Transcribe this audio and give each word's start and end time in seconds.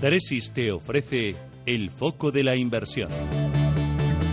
Tresis 0.00 0.50
te 0.54 0.72
ofrece 0.72 1.36
el 1.66 1.90
foco 1.90 2.30
de 2.30 2.42
la 2.42 2.56
inversión. 2.56 3.10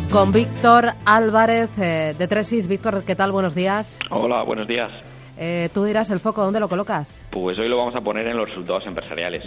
Con 0.10 0.32
Víctor 0.32 0.94
Álvarez 1.06 1.70
eh, 1.78 2.16
de 2.18 2.28
Tresis. 2.30 2.70
Víctor, 2.70 3.04
¿qué 3.04 3.16
tal? 3.16 3.34
Buenos 3.34 3.54
días. 3.54 4.00
Hola, 4.10 4.44
buenos 4.44 4.66
días. 4.66 4.90
Eh, 5.38 5.68
tú 5.74 5.84
dirás 5.84 6.10
el 6.10 6.22
foco, 6.22 6.42
¿dónde 6.42 6.62
lo 6.62 6.70
colocas? 6.70 7.22
Pues 7.32 7.60
hoy 7.60 7.68
lo 7.68 7.78
vamos 7.78 7.94
a 7.98 8.00
poner 8.00 8.28
en 8.28 8.38
los 8.38 8.48
resultados 8.48 8.86
empresariales. 8.88 9.44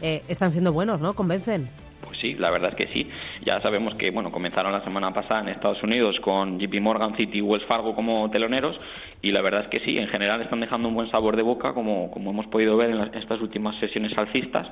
Eh, 0.00 0.22
están 0.28 0.52
siendo 0.52 0.72
buenos, 0.72 1.00
¿no? 1.00 1.14
¿Convencen? 1.14 1.68
Pues 2.00 2.18
sí, 2.20 2.34
la 2.34 2.50
verdad 2.50 2.70
es 2.70 2.76
que 2.76 2.92
sí. 2.92 3.08
Ya 3.44 3.60
sabemos 3.60 3.94
que 3.94 4.10
bueno, 4.10 4.30
comenzaron 4.30 4.72
la 4.72 4.84
semana 4.84 5.12
pasada 5.12 5.40
en 5.40 5.48
Estados 5.48 5.82
Unidos 5.82 6.18
con 6.20 6.58
JP 6.58 6.80
Morgan, 6.80 7.16
City 7.16 7.38
y 7.38 7.40
Wells 7.42 7.66
Fargo 7.66 7.94
como 7.94 8.30
teloneros 8.30 8.78
y 9.22 9.32
la 9.32 9.42
verdad 9.42 9.62
es 9.62 9.68
que 9.68 9.80
sí, 9.80 9.98
en 9.98 10.08
general 10.08 10.40
están 10.42 10.60
dejando 10.60 10.88
un 10.88 10.94
buen 10.94 11.10
sabor 11.10 11.36
de 11.36 11.42
boca 11.42 11.72
como, 11.72 12.10
como 12.10 12.30
hemos 12.30 12.46
podido 12.46 12.76
ver 12.76 12.90
en, 12.90 13.14
estas 13.14 13.40
últimas 13.40 13.76
sesiones 13.76 14.16
alcistas 14.16 14.68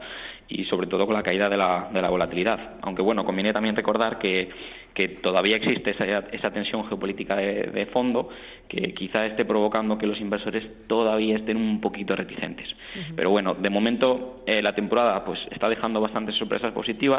y 0.48 0.64
sobre 0.64 0.86
todo 0.86 1.06
con 1.06 1.14
la 1.14 1.22
caída 1.22 1.48
de 1.48 1.56
la, 1.56 1.88
de 1.92 2.02
la 2.02 2.10
volatilidad. 2.10 2.74
Aunque 2.82 3.02
bueno, 3.02 3.24
conviene 3.24 3.52
también 3.52 3.74
recordar 3.74 4.18
que, 4.18 4.50
que 4.94 5.08
todavía 5.08 5.56
existe 5.56 5.90
esa, 5.90 6.04
esa 6.04 6.50
tensión 6.52 6.86
geopolítica 6.86 7.36
de, 7.36 7.88
fondo 7.92 8.28
que 8.68 8.94
quizá 8.94 9.26
esté 9.26 9.44
provocando 9.44 9.98
que 9.98 10.06
los 10.06 10.20
inversores 10.20 10.64
todavía 10.86 11.36
estén 11.36 11.56
un 11.56 11.80
poquito 11.80 12.14
reticentes. 12.16 12.68
Pero 13.16 13.30
bueno, 13.30 13.54
de 13.54 13.70
momento 13.70 14.44
eh, 14.46 14.62
la 14.62 14.74
temporada 14.74 15.24
pues 15.24 15.40
está 15.50 15.68
dejando 15.68 16.00
bastantes 16.00 16.36
sorpresas 16.36 16.72
positivas 16.72 17.13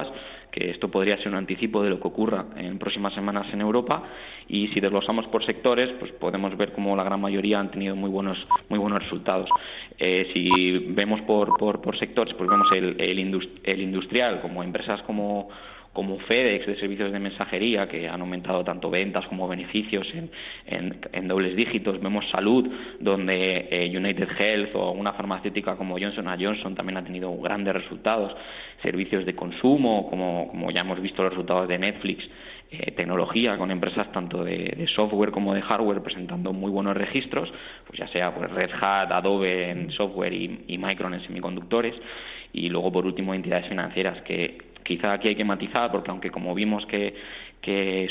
que 0.51 0.71
esto 0.71 0.89
podría 0.89 1.17
ser 1.17 1.27
un 1.27 1.35
anticipo 1.35 1.83
de 1.83 1.89
lo 1.89 1.99
que 1.99 2.07
ocurra 2.07 2.45
en 2.55 2.79
próximas 2.79 3.13
semanas 3.13 3.45
en 3.51 3.59
Europa. 3.59 4.03
Y 4.47 4.69
si 4.69 4.79
desglosamos 4.79 5.27
por 5.27 5.45
sectores 5.45 5.89
pues 5.99 6.11
podemos 6.13 6.55
ver 6.55 6.71
como 6.71 6.95
la 6.95 7.03
gran 7.03 7.19
mayoría 7.19 7.59
han 7.59 7.71
tenido 7.71 7.95
muy 7.95 8.09
buenos 8.09 8.37
muy 8.69 8.79
buenos 8.79 9.03
resultados. 9.03 9.49
Eh, 9.97 10.29
si 10.33 10.79
vemos 10.93 11.21
por, 11.21 11.57
por, 11.57 11.97
sectores 11.99 12.33
pues 12.35 12.49
vemos 12.49 12.67
el, 12.73 12.95
el 13.63 13.79
industrial 13.81 14.41
como 14.41 14.63
empresas 14.63 15.01
como 15.01 15.49
como 15.95 16.19
FedEx 16.19 16.67
de 16.67 16.75
servicios 16.75 17.13
de 17.13 17.19
mensajería 17.19 17.87
que 17.87 18.09
han 18.09 18.19
aumentado 18.19 18.65
tanto 18.65 18.89
ventas 18.89 19.25
como 19.27 19.47
beneficios 19.47 20.05
en, 20.13 20.29
en, 21.13 21.27
dobles 21.29 21.55
dígitos. 21.55 22.01
Vemos 22.01 22.25
salud, 22.29 22.69
donde 22.99 23.69
eh, 23.71 23.97
United 23.97 24.27
Health 24.37 24.75
o 24.75 24.91
una 24.91 25.13
farmacéutica 25.13 25.77
como 25.77 25.97
Johnson 25.97 26.27
Johnson 26.37 26.75
también 26.75 26.97
ha 26.97 27.03
tenido 27.03 27.33
grandes 27.37 27.73
resultados. 27.73 28.35
Servicios 28.83 29.25
de 29.25 29.35
consumo, 29.35 30.09
como, 30.09 30.49
como 30.49 30.69
ya 30.69 30.81
hemos 30.81 31.01
visto 31.01 31.23
los 31.23 31.31
resultados 31.31 31.69
de 31.69 31.79
Netflix. 31.79 32.29
Eh, 32.71 32.91
tecnología 32.91 33.57
con 33.57 33.71
empresas 33.71 34.11
tanto 34.11 34.43
de, 34.43 34.85
software 34.93 35.31
como 35.31 35.53
de 35.53 35.61
hardware 35.61 36.01
presentando 36.01 36.51
muy 36.51 36.71
buenos 36.71 36.97
registros, 36.97 37.49
pues 37.87 37.99
ya 37.99 38.07
sea 38.09 38.35
pues 38.35 38.51
Red 38.51 38.71
Hat, 38.81 39.13
Adobe 39.13 39.69
en 39.69 39.91
software 39.91 40.33
y, 40.33 40.65
y 40.67 40.77
Micron 40.77 41.13
en 41.13 41.21
semiconductores 41.21 41.95
y 42.51 42.67
luego 42.67 42.91
por 42.91 43.05
último 43.05 43.33
entidades 43.33 43.69
financieras 43.69 44.21
que 44.23 44.74
Quizá 44.85 45.13
aquí 45.13 45.29
hay 45.29 45.35
que 45.35 45.43
matizar, 45.43 45.91
porque 45.91 46.11
aunque 46.11 46.29
como 46.29 46.53
vimos 46.53 46.85
que, 46.85 47.15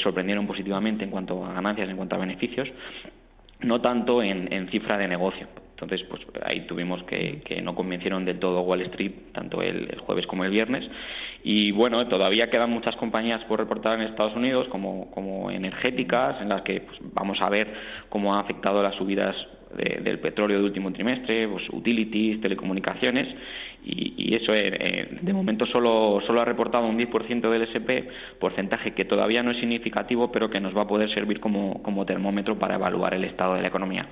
sorprendieron 0.02 0.48
positivamente 0.48 1.04
en 1.04 1.10
cuanto 1.10 1.44
a 1.44 1.52
ganancias, 1.52 1.88
en 1.88 1.96
cuanto 1.96 2.16
a 2.16 2.18
beneficios, 2.18 2.68
no 3.60 3.80
tanto 3.80 4.20
en, 4.20 4.68
cifra 4.70 4.98
de 4.98 5.06
negocio. 5.06 5.46
Entonces, 5.70 6.04
pues 6.08 6.22
ahí 6.44 6.66
tuvimos 6.66 7.04
que, 7.04 7.60
no 7.62 7.76
convencieron 7.76 8.24
del 8.24 8.40
todo 8.40 8.62
Wall 8.62 8.80
Street, 8.82 9.12
tanto 9.32 9.62
el, 9.62 9.96
jueves 10.00 10.26
como 10.26 10.44
el 10.44 10.50
viernes. 10.50 10.84
Y 11.44 11.70
bueno, 11.70 12.08
todavía 12.08 12.50
quedan 12.50 12.70
muchas 12.70 12.96
compañías 12.96 13.44
por 13.44 13.60
reportar 13.60 14.00
en 14.00 14.08
Estados 14.08 14.34
Unidos, 14.34 14.66
como, 14.68 15.12
como 15.12 15.52
energéticas, 15.52 16.40
en 16.42 16.48
las 16.48 16.62
que 16.62 16.80
pues, 16.80 16.98
vamos 17.12 17.40
a 17.40 17.48
ver 17.50 17.72
cómo 18.08 18.34
ha 18.34 18.40
afectado 18.40 18.82
las 18.82 18.96
subidas 18.96 19.36
del 19.76 20.18
petróleo 20.18 20.58
del 20.58 20.66
último 20.66 20.92
trimestre, 20.92 21.48
pues, 21.48 21.64
utilities, 21.70 22.40
telecomunicaciones, 22.40 23.28
y, 23.84 24.34
eso 24.34 24.54
eh, 24.54 24.76
eh, 24.80 25.18
de 25.20 25.32
momento 25.32 25.66
solo, 25.66 26.20
solo 26.26 26.40
ha 26.40 26.44
reportado 26.44 26.86
un 26.86 26.98
10% 26.98 27.50
del 27.50 27.62
SP, 27.68 28.08
porcentaje 28.40 28.92
que 28.94 29.04
todavía 29.04 29.42
no 29.42 29.50
es 29.50 29.58
significativo, 29.58 30.32
pero 30.32 30.48
que 30.48 30.60
nos 30.60 30.74
va 30.76 30.82
a 30.82 30.86
poder 30.86 31.12
servir 31.12 31.38
como, 31.38 31.82
como 31.82 32.06
termómetro 32.06 32.58
para 32.58 32.76
evaluar 32.76 33.14
el 33.14 33.24
estado 33.24 33.54
de 33.54 33.62
la 33.62 33.68
economía. 33.68 34.08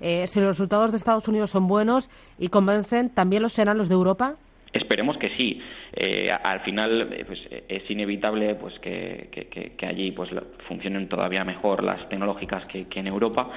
Eh, 0.00 0.26
si 0.28 0.38
los 0.38 0.48
resultados 0.48 0.92
de 0.92 0.98
Estados 0.98 1.26
Unidos 1.26 1.50
son 1.50 1.66
buenos 1.66 2.08
y 2.38 2.48
convencen, 2.48 3.10
¿también 3.10 3.42
los 3.42 3.52
serán 3.52 3.78
los 3.78 3.88
de 3.88 3.94
Europa? 3.94 4.36
Esperemos 4.72 5.16
que 5.18 5.30
sí. 5.36 5.60
Eh, 5.92 6.30
al 6.30 6.60
final 6.60 7.24
pues, 7.26 7.40
es 7.68 7.90
inevitable 7.90 8.54
pues, 8.54 8.78
que, 8.78 9.28
que, 9.76 9.86
allí 9.86 10.12
pues, 10.12 10.30
funcionen 10.68 11.08
todavía 11.08 11.44
mejor 11.44 11.82
las 11.82 12.08
tecnológicas 12.08 12.64
que, 12.66 12.86
en 12.94 13.06
Europa 13.08 13.50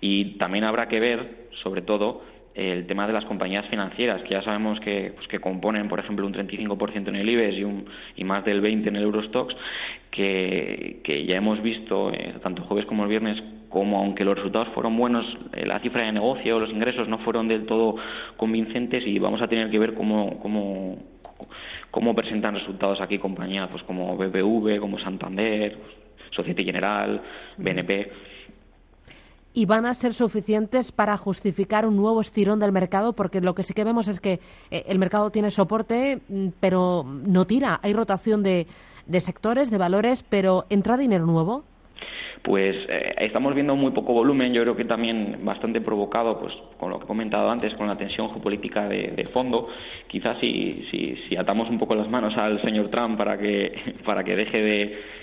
y 0.00 0.36
también 0.38 0.64
habrá 0.64 0.88
que 0.88 0.98
ver, 0.98 1.48
sobre 1.62 1.82
todo, 1.82 2.22
el 2.54 2.86
tema 2.86 3.06
de 3.06 3.12
las 3.12 3.26
compañías 3.26 3.66
financieras, 3.66 4.22
que 4.22 4.30
ya 4.30 4.42
sabemos 4.42 4.80
que, 4.80 5.12
pues, 5.14 5.28
que 5.28 5.38
componen, 5.38 5.88
por 5.88 6.00
ejemplo, 6.00 6.26
un 6.26 6.32
35% 6.32 7.08
en 7.08 7.16
el 7.16 7.28
IBEX 7.28 7.58
y, 7.58 7.64
un, 7.64 7.86
y 8.16 8.24
más 8.24 8.44
del 8.44 8.62
20% 8.62 8.88
en 8.88 8.96
el 8.96 9.02
Eurostox, 9.02 9.54
que, 10.16 11.00
que 11.04 11.26
ya 11.26 11.36
hemos 11.36 11.62
visto, 11.62 12.10
eh, 12.10 12.34
tanto 12.42 12.62
el 12.62 12.68
jueves 12.68 12.86
como 12.86 13.02
el 13.02 13.10
viernes, 13.10 13.36
como 13.68 13.98
aunque 13.98 14.24
los 14.24 14.34
resultados 14.34 14.68
fueron 14.68 14.96
buenos, 14.96 15.26
eh, 15.52 15.66
la 15.66 15.78
cifra 15.80 16.06
de 16.06 16.12
negocio, 16.12 16.58
los 16.58 16.70
ingresos 16.70 17.06
no 17.06 17.18
fueron 17.18 17.48
del 17.48 17.66
todo 17.66 17.96
convincentes 18.38 19.06
y 19.06 19.18
vamos 19.18 19.42
a 19.42 19.46
tener 19.46 19.70
que 19.70 19.78
ver 19.78 19.92
cómo, 19.92 20.40
cómo, 20.40 20.96
cómo 21.90 22.14
presentan 22.14 22.54
resultados 22.54 22.98
aquí 23.02 23.18
compañías 23.18 23.68
pues 23.70 23.82
como 23.82 24.16
BBV, 24.16 24.80
como 24.80 24.98
Santander, 24.98 25.76
Societe 26.30 26.64
General, 26.64 27.20
BNP 27.58 28.10
y 29.56 29.64
van 29.64 29.86
a 29.86 29.94
ser 29.94 30.12
suficientes 30.12 30.92
para 30.92 31.16
justificar 31.16 31.86
un 31.86 31.96
nuevo 31.96 32.20
estirón 32.20 32.60
del 32.60 32.72
mercado, 32.72 33.14
porque 33.14 33.40
lo 33.40 33.54
que 33.54 33.62
sí 33.62 33.72
que 33.72 33.84
vemos 33.84 34.06
es 34.06 34.20
que 34.20 34.38
eh, 34.70 34.84
el 34.86 34.98
mercado 34.98 35.30
tiene 35.30 35.50
soporte, 35.50 36.20
mm, 36.28 36.48
pero 36.60 37.04
no 37.06 37.46
tira. 37.46 37.80
Hay 37.82 37.94
rotación 37.94 38.42
de, 38.42 38.66
de 39.06 39.20
sectores, 39.22 39.70
de 39.70 39.78
valores, 39.78 40.22
pero 40.28 40.66
¿entra 40.68 40.98
dinero 40.98 41.24
nuevo? 41.24 41.64
Pues 42.42 42.76
eh, 42.88 43.14
estamos 43.18 43.54
viendo 43.54 43.74
muy 43.76 43.92
poco 43.92 44.12
volumen, 44.12 44.52
yo 44.52 44.62
creo 44.62 44.76
que 44.76 44.84
también 44.84 45.38
bastante 45.42 45.80
provocado, 45.80 46.38
pues 46.38 46.52
con 46.78 46.90
lo 46.90 46.98
que 46.98 47.04
he 47.04 47.08
comentado 47.08 47.50
antes, 47.50 47.74
con 47.74 47.86
la 47.86 47.96
tensión 47.96 48.30
geopolítica 48.30 48.88
de, 48.88 49.24
fondo. 49.32 49.68
Quizás 50.06 50.38
si, 50.40 50.86
si, 50.90 51.36
atamos 51.36 51.68
un 51.68 51.78
poco 51.78 51.94
las 51.94 52.08
manos 52.08 52.36
al 52.36 52.62
señor 52.62 52.88
Trump 52.90 53.18
para 53.18 53.38
que, 53.38 53.94
para 54.04 54.22
que 54.24 54.36
deje 54.36 54.62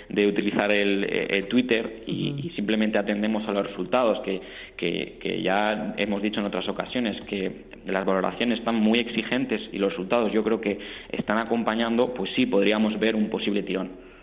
de, 0.08 0.26
utilizar 0.26 0.70
el, 0.70 1.46
Twitter 1.48 2.04
y, 2.06 2.52
simplemente 2.54 2.98
atendemos 2.98 3.48
a 3.48 3.52
los 3.52 3.66
resultados, 3.66 4.20
que, 4.20 4.40
que, 4.76 5.18
que 5.20 5.42
ya 5.42 5.94
hemos 5.96 6.22
dicho 6.22 6.40
en 6.40 6.46
otras 6.46 6.68
ocasiones, 6.68 7.24
que 7.24 7.64
las 7.86 8.04
valoraciones 8.04 8.58
están 8.58 8.76
muy 8.76 8.98
exigentes 8.98 9.60
y 9.72 9.78
los 9.78 9.90
resultados 9.90 10.32
yo 10.32 10.42
creo 10.44 10.60
que 10.60 10.78
están 11.10 11.38
acompañando, 11.38 12.12
pues 12.14 12.30
sí 12.34 12.46
podríamos 12.46 12.98
ver 12.98 13.16
un 13.16 13.28
posible 13.28 13.62
tirón. 13.62 14.13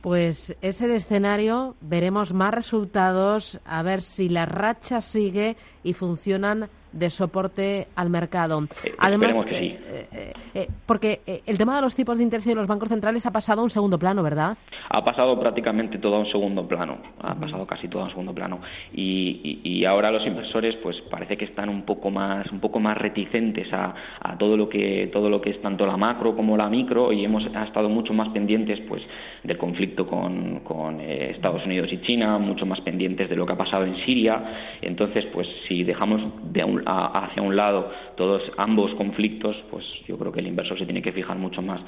Pues 0.00 0.56
es 0.62 0.80
el 0.80 0.92
escenario, 0.92 1.76
veremos 1.82 2.32
más 2.32 2.54
resultados, 2.54 3.60
a 3.66 3.82
ver 3.82 4.00
si 4.00 4.30
la 4.30 4.46
racha 4.46 5.02
sigue 5.02 5.56
y 5.82 5.92
funcionan 5.92 6.70
de 6.92 7.10
soporte 7.10 7.88
al 7.94 8.10
mercado. 8.10 8.62
Eh, 8.84 8.92
Además, 8.98 9.42
que 9.44 9.66
eh, 9.66 10.32
eh, 10.54 10.68
porque 10.86 11.20
el 11.46 11.58
tema 11.58 11.76
de 11.76 11.82
los 11.82 11.94
tipos 11.94 12.18
de 12.18 12.24
interés 12.24 12.44
de 12.44 12.54
los 12.54 12.66
bancos 12.66 12.88
centrales 12.88 13.24
ha 13.26 13.32
pasado 13.32 13.60
a 13.60 13.64
un 13.64 13.70
segundo 13.70 13.98
plano, 13.98 14.22
¿verdad? 14.22 14.56
Ha 14.88 15.04
pasado 15.04 15.38
prácticamente 15.38 15.98
todo 15.98 16.16
a 16.16 16.18
un 16.20 16.30
segundo 16.30 16.66
plano, 16.66 16.98
ha 17.20 17.34
pasado 17.34 17.66
casi 17.66 17.88
todo 17.88 18.02
a 18.02 18.04
un 18.06 18.10
segundo 18.10 18.34
plano. 18.34 18.60
Y, 18.92 19.84
ahora 19.84 20.10
los 20.10 20.24
inversores, 20.26 20.76
pues 20.82 20.96
parece 21.10 21.36
que 21.36 21.46
están 21.46 21.68
un 21.68 21.82
poco 21.82 22.10
más, 22.10 22.50
un 22.52 22.60
poco 22.60 22.78
más 22.80 22.96
reticentes 22.96 23.72
a, 23.72 23.94
todo 24.38 24.56
lo 24.56 24.68
que 24.68 25.08
todo 25.12 25.28
lo 25.28 25.40
que 25.40 25.50
es 25.50 25.62
tanto 25.62 25.86
la 25.86 25.96
macro 25.96 26.36
como 26.36 26.56
la 26.56 26.68
micro 26.68 27.12
y 27.12 27.24
hemos 27.24 27.44
estado 27.46 27.88
mucho 27.88 28.12
más 28.12 28.28
pendientes, 28.28 28.78
pues, 28.88 29.02
del 29.42 29.58
conflicto 29.58 30.06
con, 30.06 30.60
con 30.60 31.00
Estados 31.00 31.64
Unidos 31.64 31.88
y 31.92 32.00
China, 32.02 32.38
mucho 32.38 32.66
más 32.66 32.80
pendientes 32.82 33.28
de 33.28 33.36
lo 33.36 33.46
que 33.46 33.52
ha 33.54 33.58
pasado 33.58 33.84
en 33.84 33.94
Siria. 33.94 34.42
Entonces, 34.82 35.24
pues, 35.32 35.48
si 35.66 35.82
dejamos 35.82 36.22
de 36.52 36.64
un 36.64 36.79
hacia 36.86 37.42
un 37.42 37.56
lado 37.56 37.90
todos 38.16 38.42
ambos 38.56 38.94
conflictos, 38.94 39.56
pues 39.70 39.84
yo 40.06 40.18
creo 40.18 40.32
que 40.32 40.40
el 40.40 40.46
inversor 40.46 40.78
se 40.78 40.84
tiene 40.84 41.02
que 41.02 41.12
fijar 41.12 41.38
mucho 41.38 41.62
más 41.62 41.80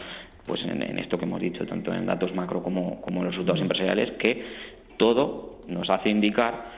pues 0.47 0.61
en, 0.65 0.99
esto 0.99 1.19
que 1.19 1.25
hemos 1.25 1.41
dicho, 1.41 1.65
tanto 1.67 1.93
en 1.93 2.07
datos 2.07 2.35
macro 2.35 2.63
como, 2.63 3.01
como 3.01 3.21
en 3.21 3.27
los 3.27 3.35
resultados 3.35 3.61
empresariales, 3.61 4.19
que 4.19 4.45
todo 4.97 5.61
nos 5.69 5.89
hace 5.91 6.11
indicar 6.11 6.73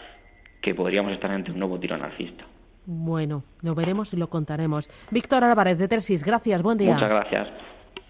que 0.60 0.74
podríamos 0.74 1.12
estar 1.12 1.30
ante 1.30 1.50
un 1.50 1.58
nuevo 1.58 1.78
tirón 1.78 2.02
alcista. 2.02 2.44
Bueno, 2.86 3.44
lo 3.62 3.74
veremos 3.74 4.12
y 4.12 4.16
lo 4.16 4.28
contaremos. 4.28 4.88
Víctor 5.10 5.44
Álvarez 5.44 5.78
de 5.78 5.88
Tresis, 5.88 6.24
gracias, 6.24 6.62
buen 6.62 6.76
día. 6.76 6.94
Muchas 6.94 7.08
gracias. 7.08 7.48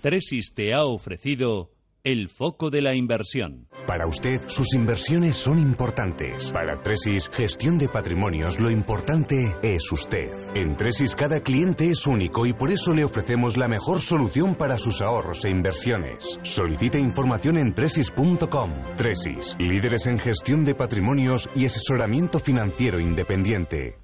Tresis 0.01 0.55
te 0.55 0.75
ha 0.75 0.85
ofrecido 0.85 1.74
el 2.05 2.29
foco 2.29 2.69
de 2.69 2.83
la 2.83 2.95
inversión. 2.95 3.67
Para 3.87 4.07
usted, 4.07 4.43
sus 4.47 4.75
inversiones 4.75 5.37
son 5.37 5.59
importantes. 5.59 6.53
Para 6.53 6.77
Tresis, 6.77 7.31
gestión 7.31 7.79
de 7.79 7.89
patrimonios, 7.89 8.61
lo 8.61 8.71
importante 8.71 9.57
es 9.63 9.91
usted. 9.91 10.31
En 10.55 10.77
Tresis, 10.77 11.17
cada 11.17 11.41
cliente 11.41 11.91
es 11.91 12.07
único 12.07 12.45
y 12.45 12.53
por 12.53 12.71
eso 12.71 12.93
le 12.93 13.05
ofrecemos 13.05 13.57
la 13.57 13.69
mejor 13.69 14.01
solución 14.01 14.55
para 14.55 14.77
sus 14.77 15.01
ahorros 15.01 15.47
e 15.47 15.51
inversiones. 15.51 16.39
Solicite 16.43 16.99
información 16.99 17.57
en 17.57 17.75
tresis.com. 17.75 18.71
Tresis, 18.97 19.57
líderes 19.59 20.07
en 20.07 20.19
gestión 20.19 20.67
de 20.67 20.75
patrimonios 20.75 21.49
y 21.55 21.65
asesoramiento 21.65 22.39
financiero 22.39 23.01
independiente. 23.01 24.04